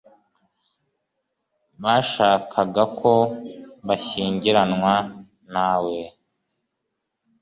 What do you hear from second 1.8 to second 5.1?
bashakaga ko bashyingiranywa